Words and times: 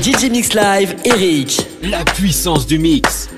DJ 0.00 0.30
Mix 0.30 0.54
Live, 0.54 0.96
Eric. 1.04 1.66
La 1.82 2.04
puissance 2.04 2.66
du 2.66 2.78
mix. 2.78 3.28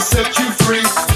set 0.00 0.38
you 0.38 0.50
free. 0.64 1.13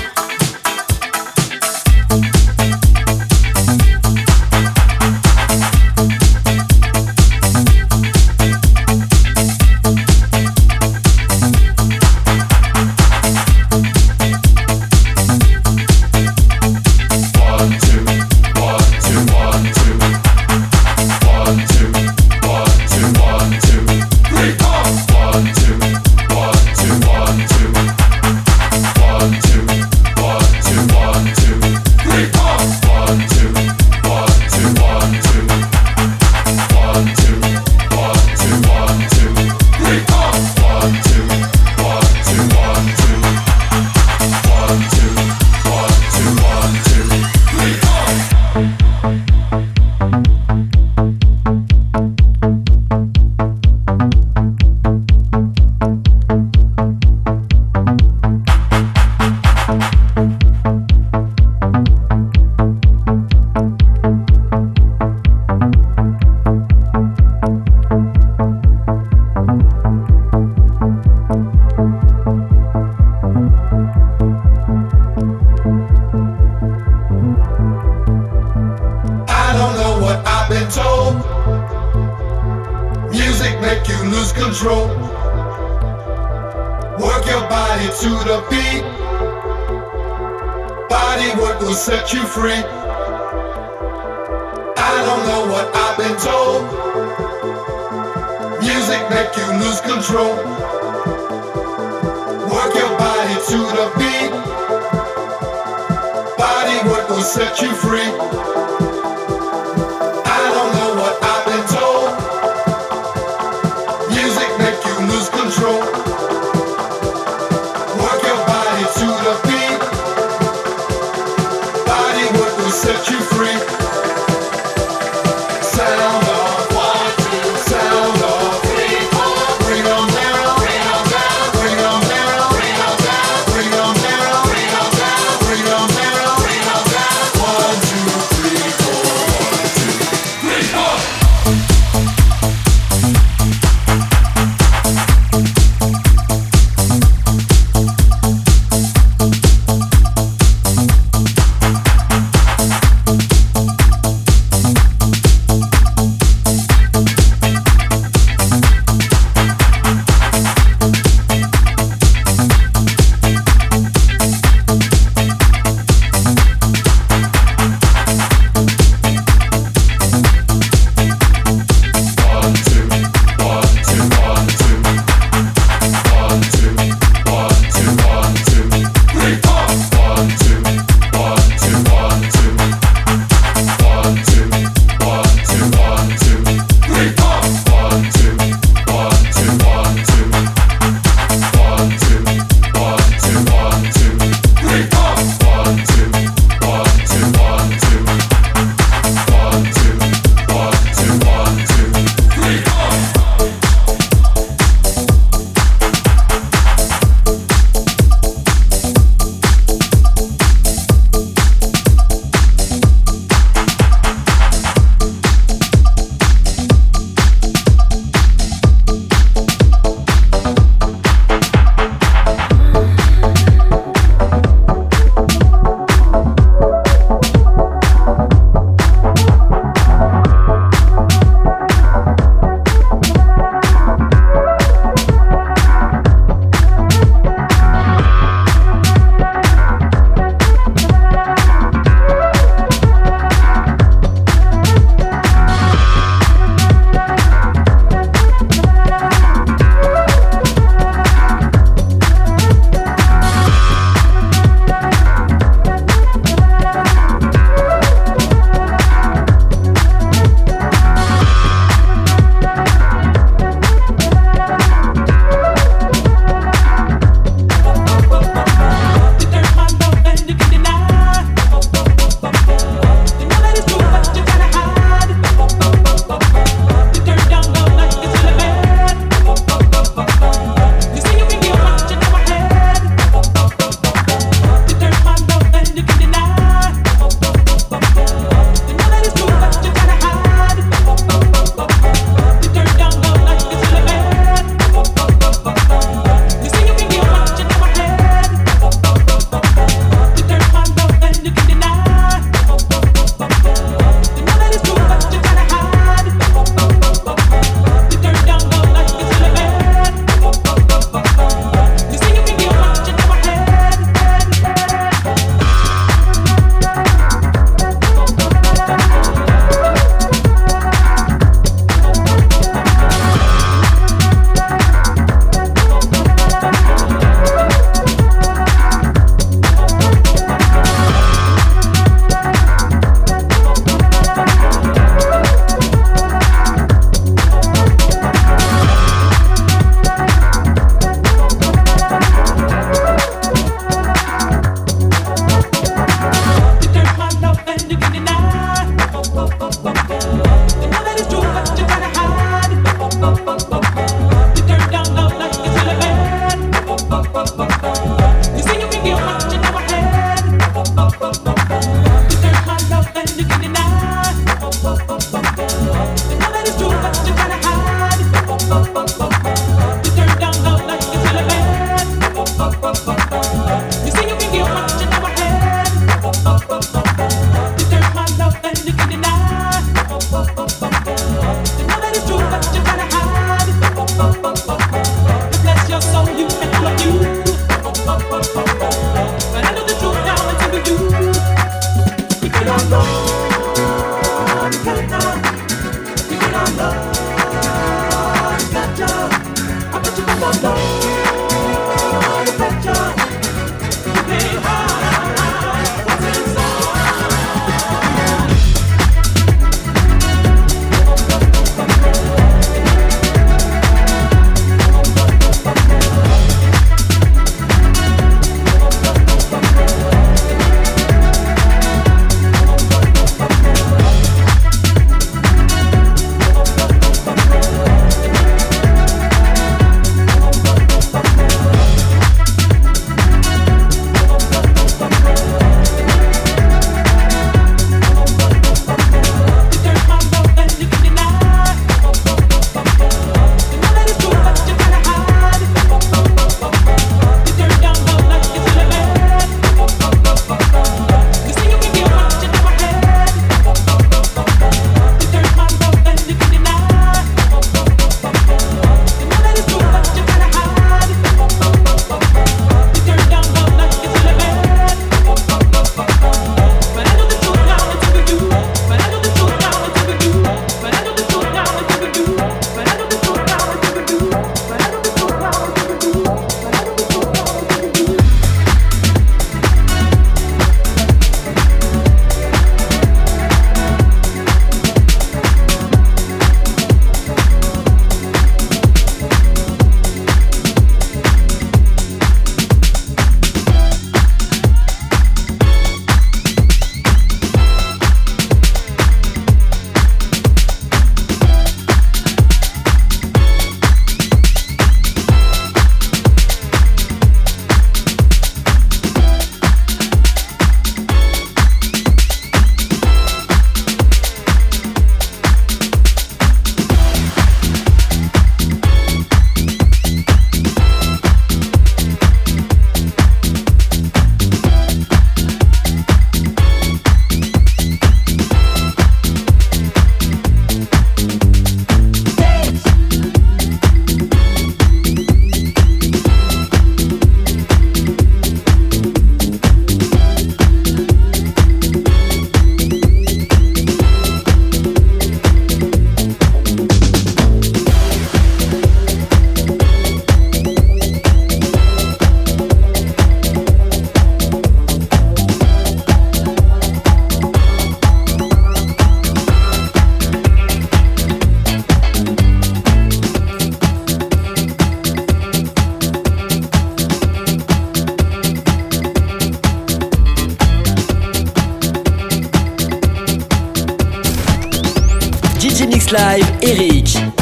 Live 575.91 576.29
Eric. 576.43 577.18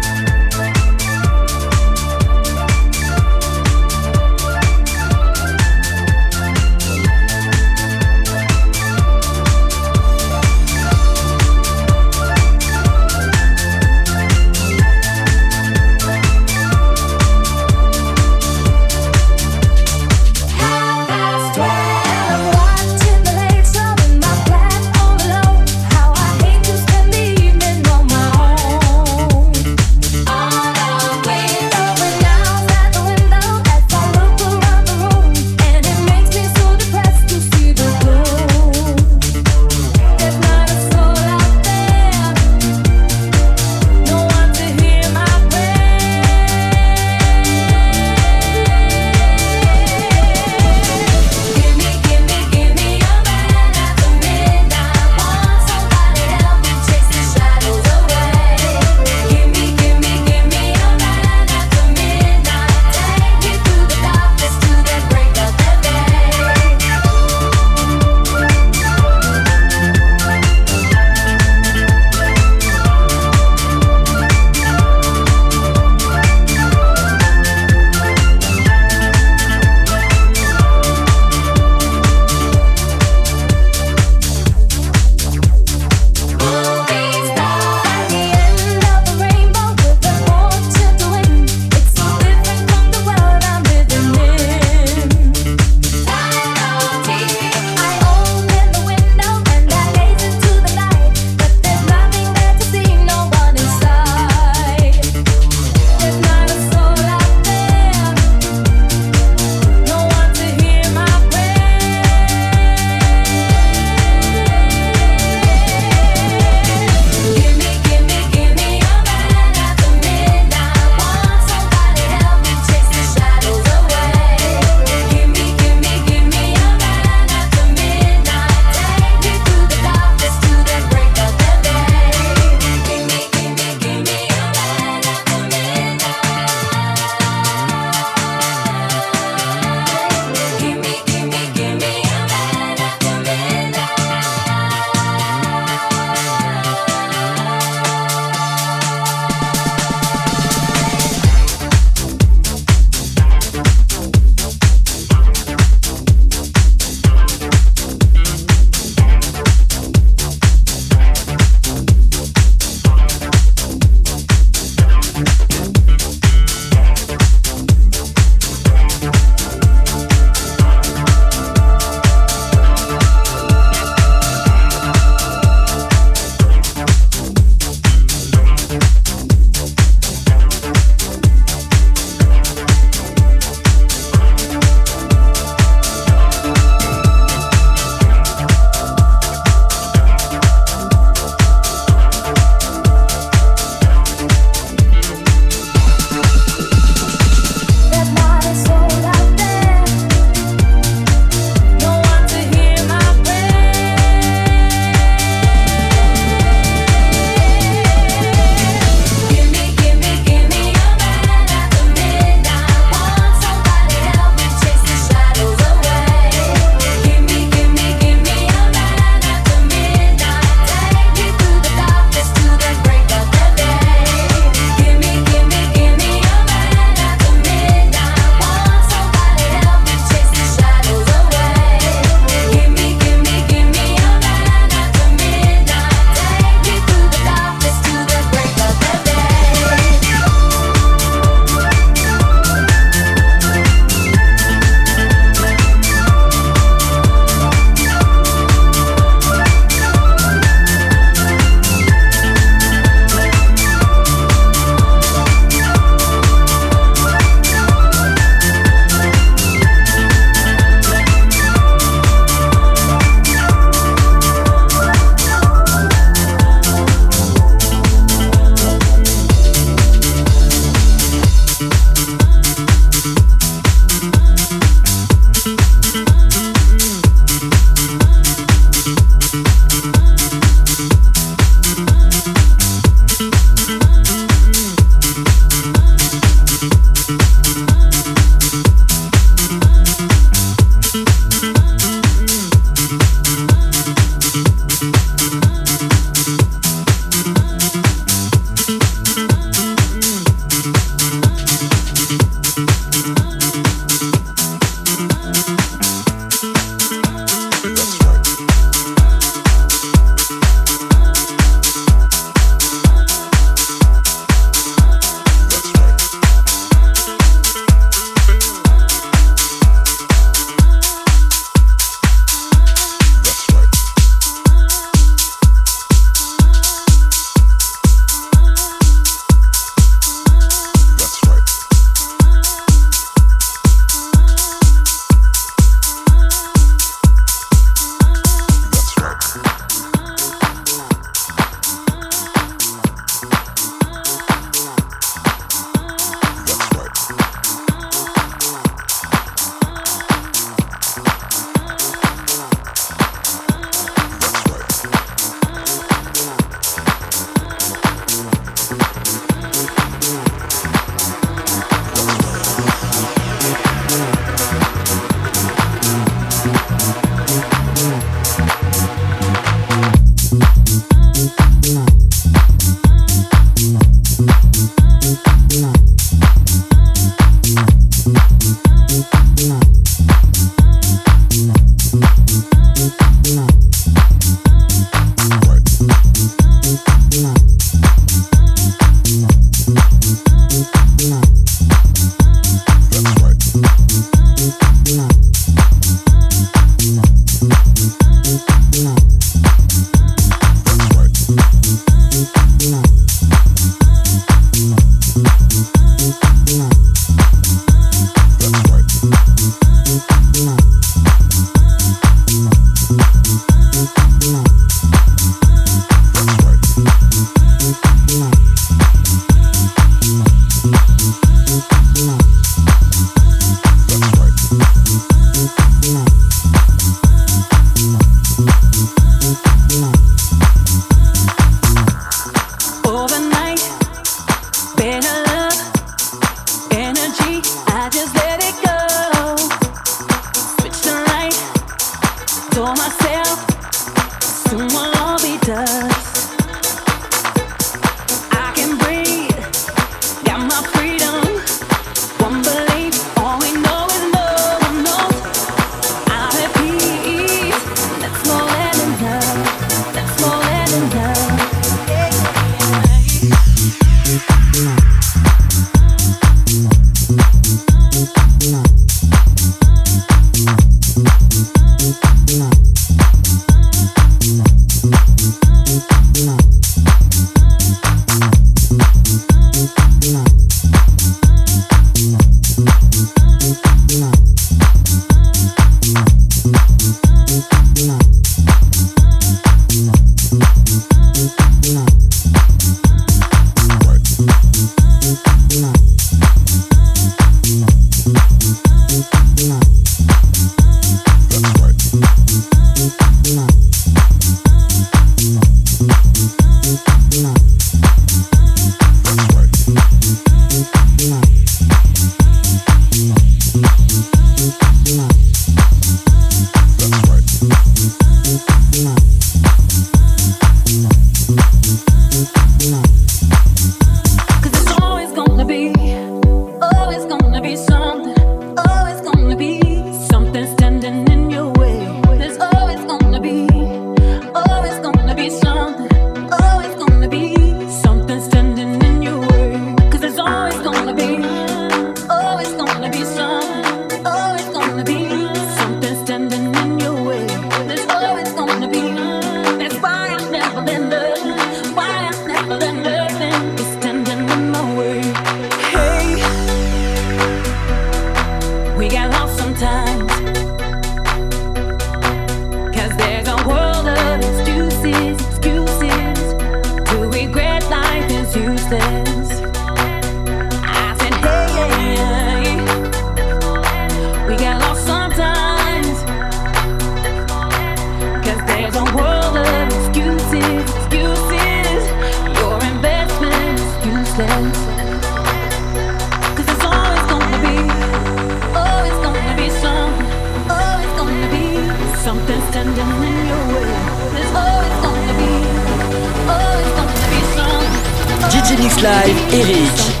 DJ 598.31 598.57
Mix 598.57 598.81
Live, 598.81 599.33
Eric. 599.33 600.00